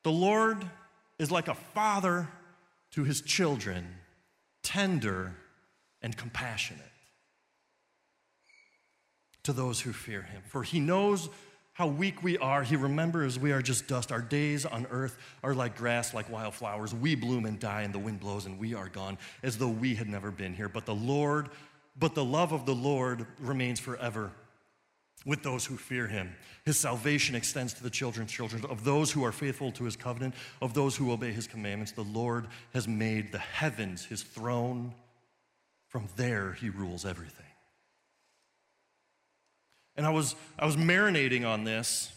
[0.03, 0.65] The Lord
[1.19, 2.27] is like a father
[2.91, 3.87] to his children,
[4.63, 5.35] tender
[6.01, 6.83] and compassionate
[9.43, 10.41] to those who fear him.
[10.47, 11.29] For he knows
[11.73, 12.61] how weak we are.
[12.61, 14.11] He remembers we are just dust.
[14.11, 16.93] Our days on earth are like grass, like wildflowers.
[16.93, 19.95] We bloom and die, and the wind blows, and we are gone, as though we
[19.95, 20.67] had never been here.
[20.67, 21.49] But the Lord,
[21.97, 24.31] but the love of the Lord remains forever
[25.25, 26.33] with those who fear him.
[26.65, 30.35] His salvation extends to the children's children, of those who are faithful to his covenant,
[30.61, 31.91] of those who obey his commandments.
[31.91, 34.93] The Lord has made the heavens his throne.
[35.87, 37.45] From there, he rules everything.
[39.95, 42.13] And I was, I was marinating on this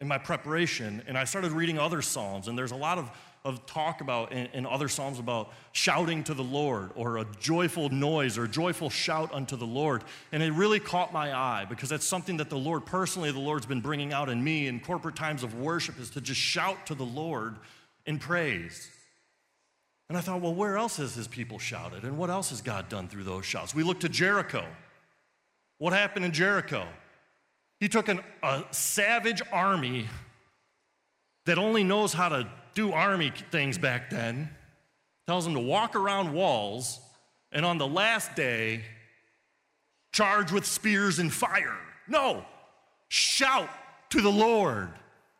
[0.00, 3.10] in my preparation, and I started reading other Psalms, and there's a lot of,
[3.46, 7.88] of talk about in, in other Psalms about shouting to the Lord or a joyful
[7.90, 10.02] noise or a joyful shout unto the Lord.
[10.32, 13.64] And it really caught my eye because that's something that the Lord personally, the Lord's
[13.64, 16.96] been bringing out in me in corporate times of worship is to just shout to
[16.96, 17.54] the Lord
[18.04, 18.90] in praise.
[20.08, 22.02] And I thought, well, where else has his people shouted?
[22.02, 23.76] And what else has God done through those shouts?
[23.76, 24.64] We look to Jericho.
[25.78, 26.86] What happened in Jericho?
[27.78, 30.08] He took an, a savage army
[31.44, 34.48] that only knows how to do army things back then,
[35.26, 37.00] tells them to walk around walls,
[37.50, 38.82] and on the last day,
[40.12, 41.76] charge with spears and fire.
[42.06, 42.44] No,
[43.08, 43.68] shout
[44.10, 44.88] to the Lord.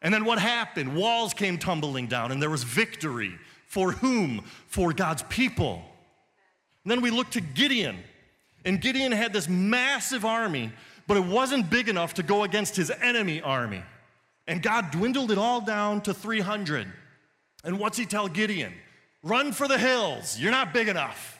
[0.02, 0.96] And then what happened?
[0.96, 3.38] Walls came tumbling down, and there was victory.
[3.68, 4.40] For whom?
[4.66, 5.82] For God's people.
[6.82, 7.98] And then we look to Gideon.
[8.64, 10.72] And Gideon had this massive army
[11.06, 13.82] but it wasn't big enough to go against his enemy army.
[14.48, 16.86] And God dwindled it all down to 300.
[17.66, 18.72] And what's he tell Gideon?
[19.22, 20.38] Run for the hills.
[20.38, 21.38] You're not big enough.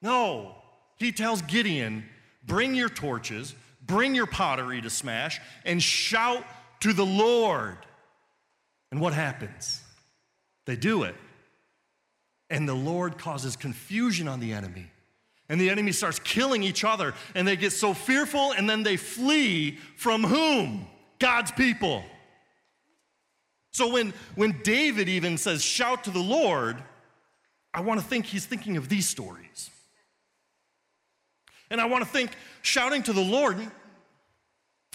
[0.00, 0.56] No.
[0.96, 2.04] He tells Gideon,
[2.46, 3.54] bring your torches,
[3.86, 6.44] bring your pottery to smash, and shout
[6.80, 7.76] to the Lord.
[8.90, 9.82] And what happens?
[10.64, 11.14] They do it.
[12.48, 14.86] And the Lord causes confusion on the enemy.
[15.50, 18.96] And the enemy starts killing each other, and they get so fearful, and then they
[18.96, 20.86] flee from whom?
[21.18, 22.02] God's people.
[23.74, 26.80] So when, when David even says, shout to the Lord,
[27.74, 29.68] I want to think he's thinking of these stories.
[31.72, 32.30] And I want to think,
[32.62, 33.56] shouting to the Lord,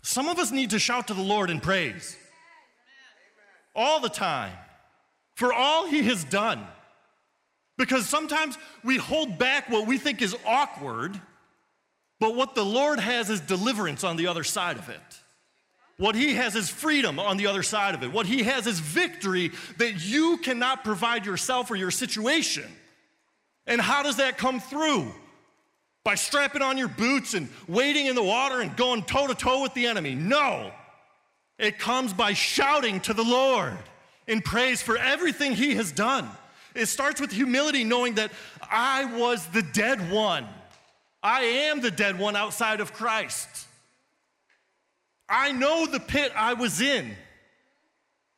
[0.02, 2.16] some of us need to shout to the Lord in praise
[3.76, 4.54] all the time
[5.36, 6.66] for all he has done.
[7.78, 11.20] Because sometimes we hold back what we think is awkward,
[12.22, 15.20] but what the Lord has is deliverance on the other side of it.
[16.00, 18.12] What He has is freedom on the other side of it.
[18.12, 22.66] What He has is victory that you cannot provide yourself or your situation.
[23.68, 25.14] And how does that come through?
[26.04, 29.62] by strapping on your boots and wading in the water and going toe to toe
[29.62, 30.16] with the enemy.
[30.16, 30.72] No,
[31.60, 33.78] it comes by shouting to the Lord
[34.26, 36.28] in praise for everything He has done.
[36.74, 38.32] It starts with humility, knowing that
[38.72, 40.48] I was the dead one.
[41.22, 43.68] I am the dead one outside of Christ.
[45.30, 47.16] I know the pit I was in.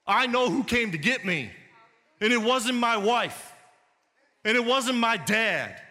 [0.05, 1.51] I know who came to get me.
[2.19, 3.53] And it wasn't my wife.
[4.43, 5.81] And it wasn't my dad.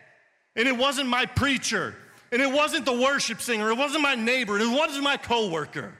[0.56, 1.96] And it wasn't my preacher.
[2.30, 3.70] And it wasn't the worship singer.
[3.70, 4.58] It wasn't my neighbor.
[4.58, 5.94] It wasn't my coworker.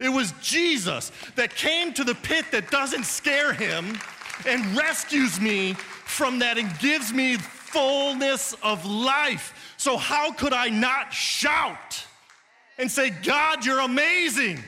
[0.00, 3.98] It was Jesus that came to the pit that doesn't scare him
[4.46, 9.74] and rescues me from that and gives me fullness of life.
[9.76, 12.06] So, how could I not shout
[12.80, 14.58] and say, God, you're amazing?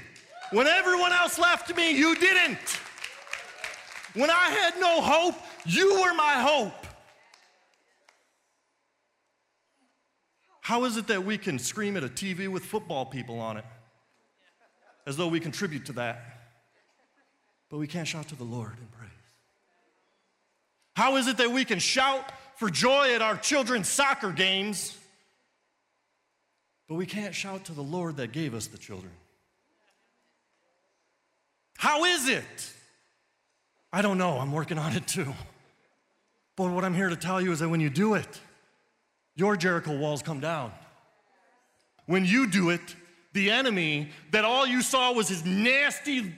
[0.51, 2.59] When everyone else left me, you didn't.
[4.15, 6.87] When I had no hope, you were my hope.
[10.61, 13.65] How is it that we can scream at a TV with football people on it
[15.07, 16.23] as though we contribute to that,
[17.71, 19.11] but we can't shout to the Lord in praise?
[20.95, 24.97] How is it that we can shout for joy at our children's soccer games,
[26.93, 29.11] but we can't shout to the Lord that gave us the children?
[31.79, 32.75] How is it?
[33.91, 34.39] I don't know.
[34.39, 35.33] I'm working on it too.
[36.55, 38.29] But what I'm here to tell you is that when you do it,
[39.37, 40.71] your Jericho walls come down.
[42.05, 42.95] When you do it,
[43.33, 46.31] the enemy that all you saw was his nasty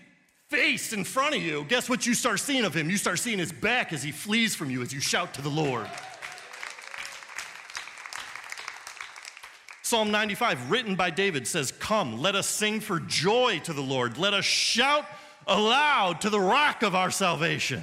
[0.50, 2.88] face in front of you, guess what you start seeing of him?
[2.88, 5.48] You start seeing his back as he flees from you as you shout to the
[5.48, 5.88] Lord.
[9.84, 14.16] Psalm 95, written by David, says, Come, let us sing for joy to the Lord.
[14.16, 15.04] Let us shout
[15.46, 17.82] aloud to the rock of our salvation.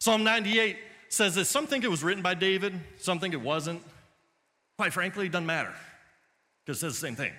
[0.00, 0.76] Psalm 98
[1.08, 3.80] says that some think it was written by David, some think it wasn't.
[4.76, 5.72] Quite frankly, it doesn't matter
[6.64, 7.32] because it says the same thing.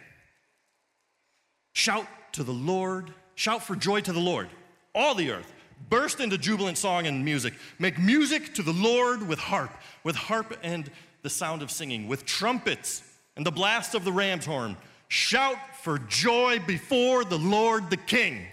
[1.74, 4.48] Shout to the Lord, shout for joy to the Lord,
[4.96, 5.52] all the earth.
[5.90, 7.56] Burst into jubilant song and music.
[7.78, 9.72] Make music to the Lord with harp,
[10.06, 10.90] with harp and
[11.22, 13.04] the sound of singing, with trumpets
[13.36, 14.78] and the blast of the ram's horn.
[15.08, 18.46] Shout for joy before the Lord the King.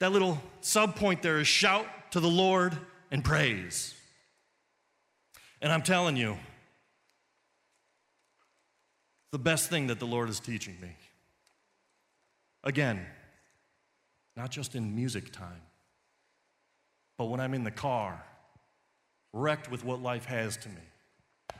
[0.00, 2.76] That little sub point there is shout to the Lord
[3.10, 3.94] and praise.
[5.60, 6.36] And I'm telling you,
[9.30, 10.88] the best thing that the Lord is teaching me.
[12.64, 13.04] Again,
[14.36, 15.62] not just in music time,
[17.18, 18.24] but when I'm in the car,
[19.40, 20.82] wrecked with what life has to me.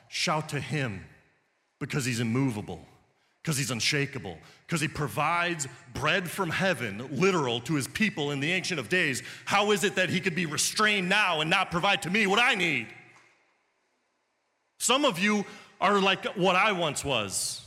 [0.09, 1.05] Shout to Him
[1.79, 2.87] because He's immovable
[3.49, 4.37] because he's unshakable,
[4.67, 9.23] because he provides bread from heaven, literal, to his people in the Ancient of Days.
[9.47, 12.39] How is it that he could be restrained now and not provide to me what
[12.39, 12.89] I need?
[14.79, 15.47] Some of you
[15.81, 17.65] are like what I once was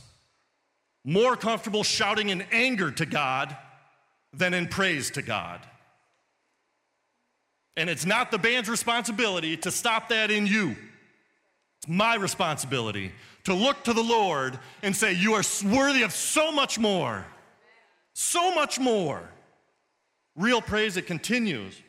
[1.04, 3.56] more comfortable shouting in anger to God
[4.32, 5.66] than in praise to God.
[7.76, 10.76] And it's not the band's responsibility to stop that in you.
[11.78, 13.12] It's my responsibility
[13.44, 17.26] to look to the Lord and say, You are worthy of so much more.
[18.14, 19.28] So much more.
[20.36, 21.80] Real praise, it continues.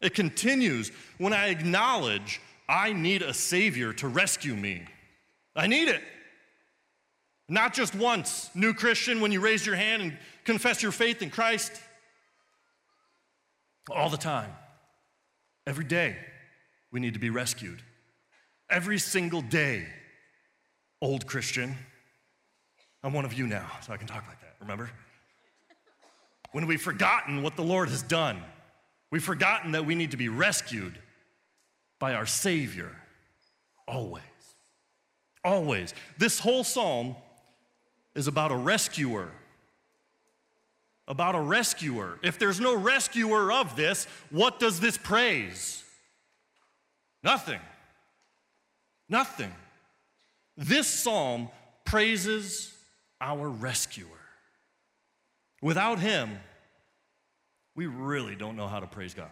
[0.00, 4.82] It continues when I acknowledge I need a Savior to rescue me.
[5.54, 6.02] I need it.
[7.48, 11.30] Not just once, new Christian, when you raise your hand and confess your faith in
[11.30, 11.72] Christ.
[13.88, 14.50] All the time.
[15.66, 16.16] Every day,
[16.92, 17.82] we need to be rescued.
[18.70, 19.86] Every single day,
[21.02, 21.74] old Christian.
[23.02, 24.90] I'm one of you now, so I can talk like that, remember?
[26.52, 28.42] When we've forgotten what the Lord has done,
[29.10, 30.98] we've forgotten that we need to be rescued
[31.98, 32.94] by our Savior
[33.86, 34.22] always.
[35.44, 35.94] Always.
[36.18, 37.14] This whole psalm
[38.14, 39.30] is about a rescuer.
[41.08, 42.18] About a rescuer.
[42.22, 45.84] If there's no rescuer of this, what does this praise?
[47.22, 47.60] Nothing.
[49.08, 49.52] Nothing.
[50.56, 51.48] This psalm
[51.84, 52.72] praises
[53.20, 54.06] our rescuer.
[55.62, 56.38] Without him,
[57.74, 59.28] we really don't know how to praise God.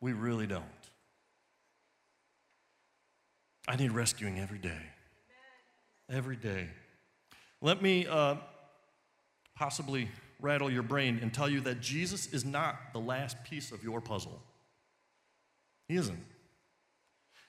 [0.00, 0.64] We really don't.
[3.68, 4.80] I need rescuing every day.
[6.10, 6.66] Every day.
[7.60, 8.34] Let me uh,
[9.54, 10.08] possibly
[10.40, 14.00] rattle your brain and tell you that Jesus is not the last piece of your
[14.00, 14.42] puzzle.
[15.88, 16.24] He isn't.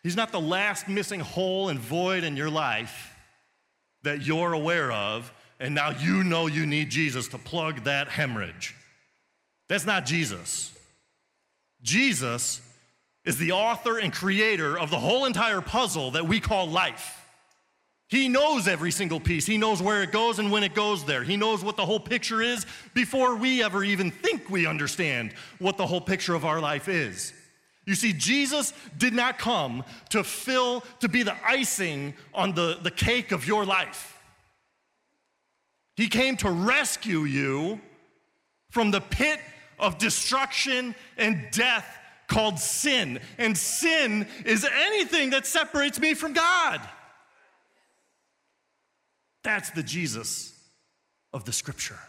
[0.03, 3.15] He's not the last missing hole and void in your life
[4.03, 8.75] that you're aware of, and now you know you need Jesus to plug that hemorrhage.
[9.69, 10.77] That's not Jesus.
[11.81, 12.61] Jesus
[13.23, 17.22] is the author and creator of the whole entire puzzle that we call life.
[18.13, 19.47] He knows every single piece.
[19.47, 21.23] He knows where it goes and when it goes there.
[21.23, 25.77] He knows what the whole picture is before we ever even think we understand what
[25.77, 27.33] the whole picture of our life is.
[27.87, 32.91] You see, Jesus did not come to fill, to be the icing on the, the
[32.91, 34.21] cake of your life.
[35.95, 37.81] He came to rescue you
[38.69, 39.39] from the pit
[39.79, 41.87] of destruction and death
[42.27, 43.19] called sin.
[43.39, 46.79] And sin is anything that separates me from God.
[49.43, 50.57] That's the Jesus
[51.33, 51.99] of the scripture.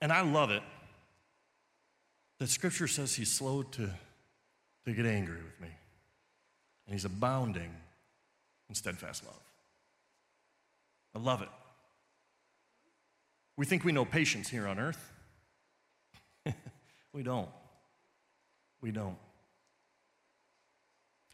[0.00, 0.62] And I love it
[2.42, 3.88] that scripture says he's slow to,
[4.84, 5.68] to get angry with me,
[6.86, 7.70] and he's abounding
[8.68, 9.40] in steadfast love.
[11.14, 11.48] I love it.
[13.56, 15.12] We think we know patience here on earth.
[17.12, 17.48] we don't.
[18.80, 19.18] We don't.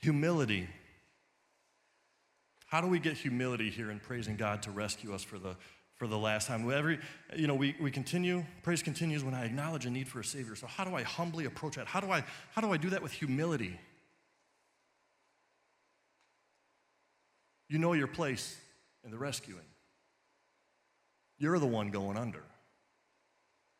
[0.02, 0.68] Humility
[2.68, 5.56] how do we get humility here in praising God to rescue us for the,
[5.96, 6.70] for the last time?
[6.70, 6.98] Every,
[7.34, 10.54] you know, we, we continue, praise continues when I acknowledge a need for a Savior.
[10.54, 11.86] So, how do I humbly approach that?
[11.86, 13.80] How do I, how do, I do that with humility?
[17.70, 18.54] You know your place
[19.02, 19.60] in the rescuing.
[21.38, 22.42] You're the one going under.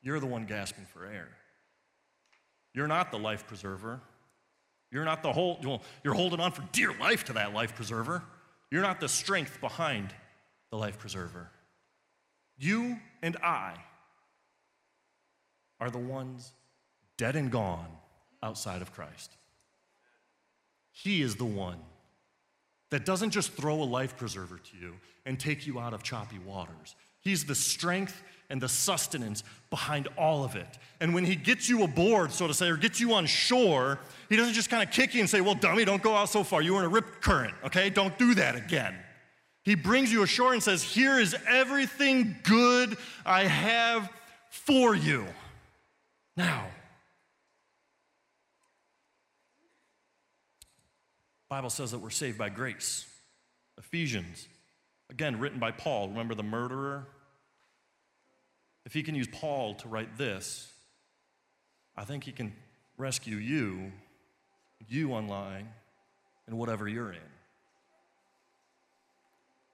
[0.01, 1.29] You're the one gasping for air.
[2.73, 4.01] You're not the life preserver.
[4.91, 8.23] You're not the whole, well, you're holding on for dear life to that life preserver.
[8.71, 10.15] You're not the strength behind
[10.71, 11.51] the life preserver.
[12.57, 13.75] You and I
[15.81, 16.53] are the ones
[17.17, 17.89] dead and gone
[18.43, 19.33] outside of Christ.
[20.91, 21.79] He is the one
[22.91, 24.95] that doesn't just throw a life preserver to you
[25.25, 26.97] and take you out of choppy waters.
[27.21, 30.79] He's the strength and the sustenance behind all of it.
[31.01, 33.99] And when he gets you aboard, so to say, or gets you on shore,
[34.29, 36.43] he doesn't just kind of kick you and say, Well, dummy, don't go out so
[36.43, 36.63] far.
[36.63, 37.91] You were in a rip current, okay?
[37.91, 38.95] Don't do that again.
[39.65, 42.97] He brings you ashore and says, Here is everything good
[43.27, 44.11] I have
[44.51, 45.27] for you.
[46.37, 46.67] Now,
[51.49, 53.07] Bible says that we're saved by grace.
[53.79, 54.49] Ephesians,
[55.11, 56.09] again, written by Paul.
[56.09, 57.07] Remember the murderer
[58.89, 60.73] if he can use Paul to write this,
[61.95, 62.55] I think he can
[62.97, 63.93] rescue you,
[64.89, 65.69] you online,
[66.47, 67.19] and whatever you're in.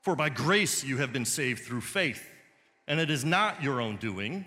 [0.01, 2.28] For by grace you have been saved through faith,
[2.89, 4.47] and it is not your own doing,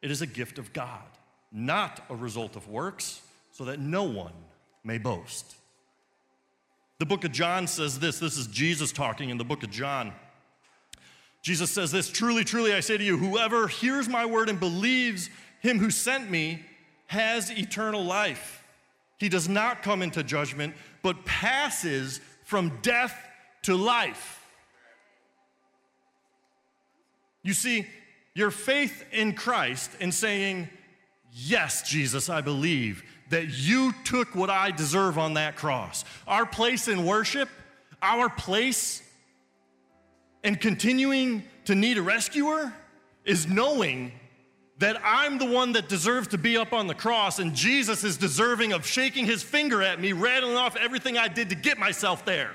[0.00, 1.04] it is a gift of God,
[1.52, 3.20] not a result of works,
[3.52, 4.32] so that no one
[4.82, 5.56] may boast.
[7.04, 10.14] The book of John says this this is Jesus talking in the book of John.
[11.42, 15.28] Jesus says this Truly, truly, I say to you, whoever hears my word and believes
[15.60, 16.64] him who sent me
[17.08, 18.64] has eternal life.
[19.18, 23.14] He does not come into judgment, but passes from death
[23.64, 24.42] to life.
[27.42, 27.86] You see,
[28.34, 30.70] your faith in Christ and saying,
[31.30, 36.04] Yes, Jesus, I believe that you took what I deserve on that cross.
[36.26, 37.48] Our place in worship,
[38.00, 39.02] our place
[40.44, 42.72] and continuing to need a rescuer
[43.24, 44.12] is knowing
[44.78, 48.16] that I'm the one that deserves to be up on the cross, and Jesus is
[48.16, 52.24] deserving of shaking his finger at me, rattling off everything I did to get myself
[52.24, 52.52] there.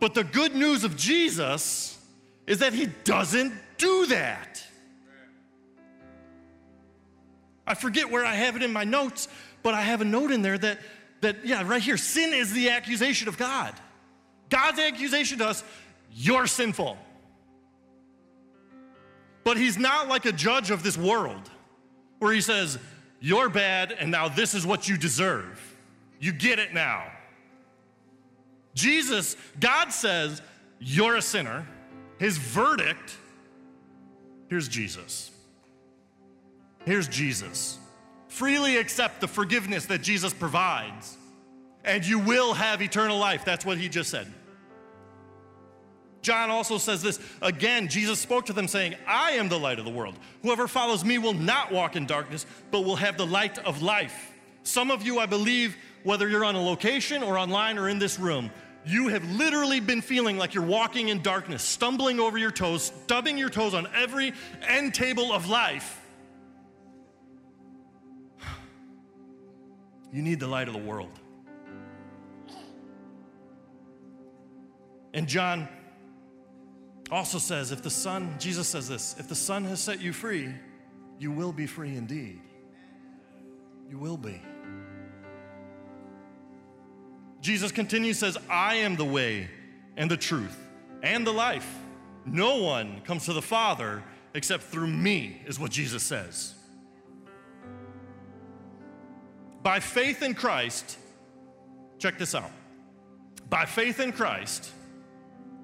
[0.00, 1.98] But the good news of Jesus
[2.46, 4.64] is that he doesn't do that.
[7.66, 9.28] I forget where I have it in my notes,
[9.62, 10.78] but I have a note in there that,
[11.20, 13.72] that yeah, right here sin is the accusation of God.
[14.50, 15.64] God's accusation to us,
[16.12, 16.98] you're sinful.
[19.44, 21.50] But he's not like a judge of this world
[22.18, 22.78] where he says,
[23.20, 25.76] You're bad, and now this is what you deserve.
[26.20, 27.10] You get it now.
[28.74, 30.40] Jesus, God says,
[30.78, 31.66] You're a sinner.
[32.18, 33.16] His verdict,
[34.48, 35.31] here's Jesus.
[36.84, 37.78] Here's Jesus.
[38.28, 41.16] Freely accept the forgiveness that Jesus provides,
[41.84, 43.44] and you will have eternal life.
[43.44, 44.32] That's what he just said.
[46.22, 47.88] John also says this again.
[47.88, 50.14] Jesus spoke to them, saying, I am the light of the world.
[50.42, 54.32] Whoever follows me will not walk in darkness, but will have the light of life.
[54.62, 58.18] Some of you, I believe, whether you're on a location or online or in this
[58.20, 58.50] room,
[58.84, 63.36] you have literally been feeling like you're walking in darkness, stumbling over your toes, stubbing
[63.36, 64.32] your toes on every
[64.66, 66.01] end table of life.
[70.12, 71.18] You need the light of the world.
[75.14, 75.68] And John
[77.10, 80.52] also says, if the Son, Jesus says this, if the Son has set you free,
[81.18, 82.40] you will be free indeed.
[83.90, 84.40] You will be.
[87.40, 89.50] Jesus continues, says, I am the way
[89.96, 90.56] and the truth
[91.02, 91.68] and the life.
[92.24, 94.02] No one comes to the Father
[94.34, 96.54] except through me, is what Jesus says.
[99.62, 100.98] By faith in Christ,
[101.98, 102.50] check this out.
[103.48, 104.70] By faith in Christ,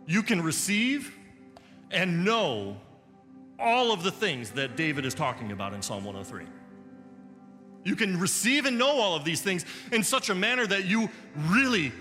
[0.07, 1.15] you can receive
[1.91, 2.77] and know
[3.59, 6.45] all of the things that David is talking about in Psalm 103.
[7.85, 11.09] You can receive and know all of these things in such a manner that you
[11.35, 11.93] really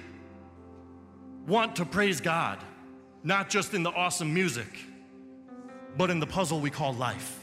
[1.47, 2.59] want to praise God,
[3.23, 4.67] not just in the awesome music,
[5.97, 7.39] but in the puzzle we call life.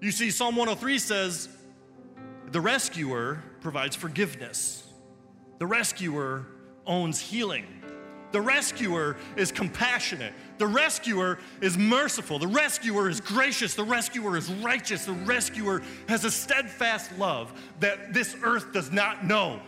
[0.00, 1.48] You see, Psalm 103 says,
[2.54, 4.84] The rescuer provides forgiveness,
[5.58, 6.46] the rescuer
[6.86, 7.66] owns healing.
[8.30, 10.32] The rescuer is compassionate.
[10.58, 12.38] The rescuer is merciful.
[12.38, 13.74] The rescuer is gracious.
[13.74, 15.04] The rescuer is righteous.
[15.04, 19.60] The rescuer has a steadfast love that this earth does not know.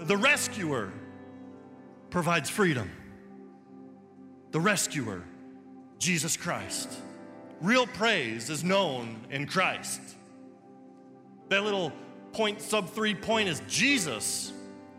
[0.00, 0.92] The rescuer
[2.10, 2.90] provides freedom.
[4.50, 5.22] The rescuer,
[6.00, 6.88] Jesus Christ.
[7.60, 10.00] Real praise is known in Christ.
[11.52, 11.92] That little
[12.32, 14.54] point, sub three point is Jesus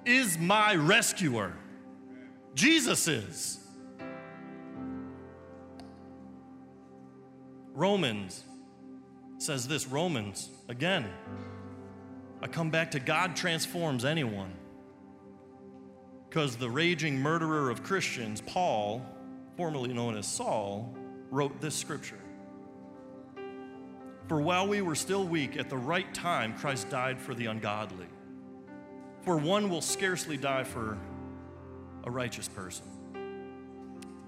[0.06, 1.51] is my rescuer.
[2.54, 3.58] Jesus is.
[7.74, 8.43] Romans
[9.39, 11.10] says this Romans, again,
[12.39, 14.54] I come back to God transforms anyone.
[16.30, 19.04] Because the raging murderer of Christians, Paul,
[19.58, 20.95] formerly known as Saul,
[21.32, 22.23] wrote this scripture.
[24.28, 28.08] For while we were still weak, at the right time, Christ died for the ungodly.
[29.22, 30.98] For one will scarcely die for
[32.06, 32.86] a righteous person,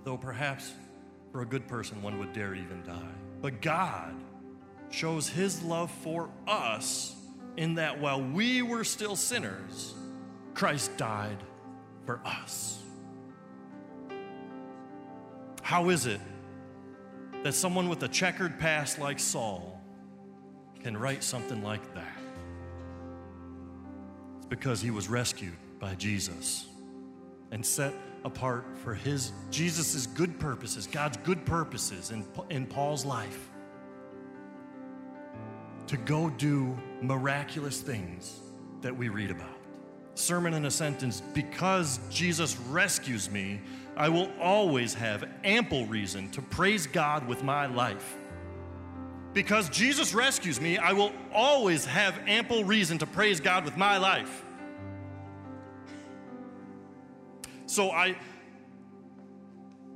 [0.04, 0.72] though perhaps
[1.32, 3.12] for a good person one would dare even die.
[3.42, 4.16] But God
[4.90, 7.16] shows his love for us
[7.58, 9.94] in that while we were still sinners,
[10.54, 11.38] Christ died
[12.06, 12.82] for us.
[15.62, 16.22] How is it
[17.44, 19.75] that someone with a checkered past like Saul
[20.86, 22.16] can write something like that?
[24.38, 26.68] It's because he was rescued by Jesus
[27.50, 27.92] and set
[28.24, 33.50] apart for his Jesus' good purposes, God's good purposes in, in Paul's life.
[35.88, 38.42] To go do miraculous things
[38.82, 39.58] that we read about.
[40.14, 43.60] Sermon in a sentence because Jesus rescues me,
[43.98, 48.18] I will always have ample reason to praise God with my life.
[49.36, 53.98] Because Jesus rescues me, I will always have ample reason to praise God with my
[53.98, 54.46] life.
[57.66, 58.16] So I,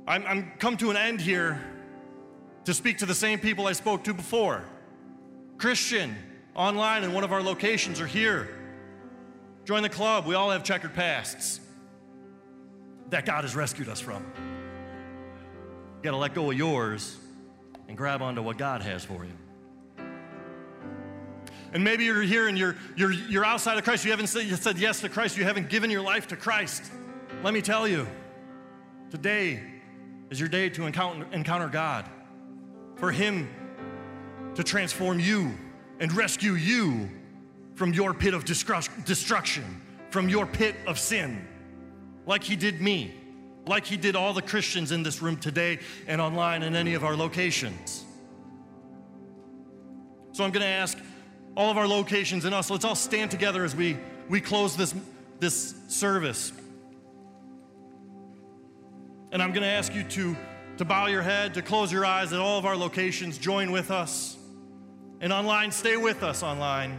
[0.06, 1.58] I'm, I'm come to an end here
[2.66, 4.62] to speak to the same people I spoke to before.
[5.56, 6.14] Christian,
[6.54, 8.46] online in one of our locations, are here.
[9.64, 10.26] Join the club.
[10.26, 11.60] We all have checkered pasts
[13.08, 14.22] that God has rescued us from.
[15.96, 17.16] You got to let go of yours
[17.90, 19.32] and grab onto what God has for you.
[21.72, 24.04] And maybe you're here and you're, you're, you're outside of Christ.
[24.04, 25.36] You haven't said, you said yes to Christ.
[25.36, 26.84] You haven't given your life to Christ.
[27.42, 28.06] Let me tell you,
[29.10, 29.60] today
[30.30, 32.08] is your day to encounter, encounter God,
[32.94, 33.50] for Him
[34.54, 35.52] to transform you
[35.98, 37.10] and rescue you
[37.74, 41.44] from your pit of destruction, from your pit of sin,
[42.24, 43.16] like He did me,
[43.66, 47.04] like He did all the Christians in this room today and online in any of
[47.04, 48.04] our locations.
[50.32, 50.96] So I'm going to ask
[51.56, 53.98] all of our locations and us, let's all stand together as we,
[54.28, 54.94] we close this,
[55.40, 56.52] this service.
[59.32, 60.36] And I'm going to ask you to,
[60.78, 63.38] to bow your head, to close your eyes at all of our locations.
[63.38, 64.36] Join with us.
[65.20, 66.98] And online, stay with us online.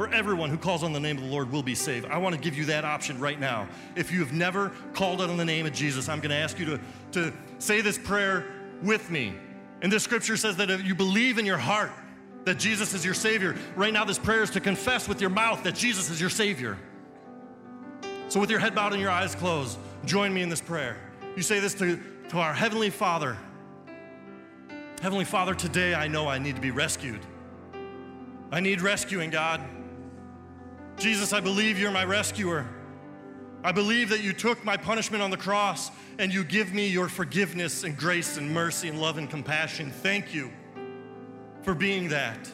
[0.00, 2.06] For everyone who calls on the name of the Lord will be saved.
[2.06, 3.68] I want to give you that option right now.
[3.96, 6.64] If you have never called on the name of Jesus, I'm going to ask you
[6.64, 6.80] to,
[7.12, 8.46] to say this prayer
[8.82, 9.34] with me.
[9.82, 11.92] And this scripture says that if you believe in your heart
[12.44, 15.62] that Jesus is your Savior, right now this prayer is to confess with your mouth
[15.64, 16.78] that Jesus is your Savior.
[18.28, 20.96] So, with your head bowed and your eyes closed, join me in this prayer.
[21.36, 23.36] You say this to, to our Heavenly Father
[25.02, 27.20] Heavenly Father, today I know I need to be rescued.
[28.50, 29.60] I need rescuing, God.
[31.00, 32.66] Jesus, I believe you're my rescuer.
[33.64, 37.08] I believe that you took my punishment on the cross and you give me your
[37.08, 39.90] forgiveness and grace and mercy and love and compassion.
[39.90, 40.50] Thank you
[41.62, 42.50] for being that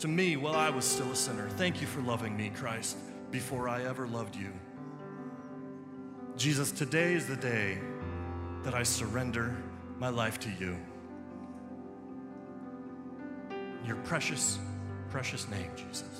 [0.00, 1.48] to me while I was still a sinner.
[1.48, 2.98] Thank you for loving me, Christ,
[3.30, 4.52] before I ever loved you.
[6.36, 7.78] Jesus, today is the day
[8.64, 9.56] that I surrender
[9.98, 10.76] my life to you.
[13.86, 14.58] Your precious,
[15.08, 16.16] precious name, Jesus.